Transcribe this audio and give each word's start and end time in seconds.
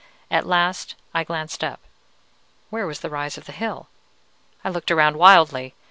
At 0.31 0.47
last 0.47 0.95
I 1.13 1.23
glanced 1.23 1.63
up. 1.63 1.79
Where 2.71 2.87
was 2.87 3.01
the 3.01 3.09
rise 3.11 3.37
of 3.37 3.45
hill? 3.45 3.87
I 4.63 4.69
looked 4.69 4.89
around 4.89 5.17
wildly. 5.17 5.75